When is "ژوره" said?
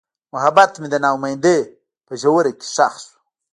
2.21-2.51